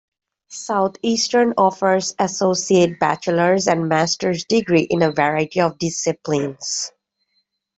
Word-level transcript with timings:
Southeastern 0.47 1.53
offers 1.59 2.15
associate, 2.17 2.99
bachelor's, 2.99 3.67
and 3.67 3.87
master's 3.87 4.45
degree 4.45 4.81
in 4.81 5.03
a 5.03 5.11
variety 5.11 5.61
of 5.61 5.77
disciplines. 5.77 6.91